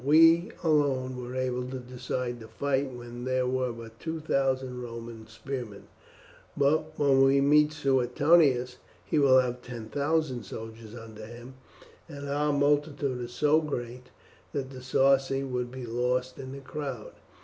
We 0.03 0.51
alone 0.63 1.15
were 1.21 1.35
able 1.35 1.67
to 1.67 1.77
decide 1.77 2.39
the 2.39 2.47
fight 2.47 2.91
when 2.91 3.23
there 3.23 3.45
were 3.45 3.71
but 3.71 3.99
two 3.99 4.19
thousand 4.19 4.81
Roman 4.81 5.27
spearmen; 5.27 5.83
but 6.57 6.97
when 6.97 7.21
we 7.23 7.39
meet 7.39 7.71
Suetonius, 7.71 8.77
he 9.05 9.19
will 9.19 9.37
have 9.37 9.61
ten 9.61 9.89
thousand 9.89 10.43
soldiers 10.43 10.95
under 10.95 11.27
him, 11.27 11.53
and 12.07 12.27
our 12.27 12.51
multitude 12.51 13.21
is 13.21 13.33
so 13.33 13.61
great 13.61 14.05
that 14.53 14.71
the 14.71 14.81
Sarci 14.81 15.43
would 15.43 15.69
be 15.69 15.85
lost 15.85 16.39
in 16.39 16.51
the 16.51 16.61
crowd. 16.61 17.11